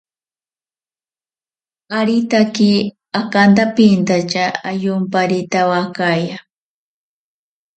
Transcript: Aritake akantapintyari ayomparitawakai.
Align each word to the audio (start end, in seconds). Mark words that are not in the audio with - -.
Aritake 1.99 2.71
akantapintyari 3.19 4.41
ayomparitawakai. 4.69 6.25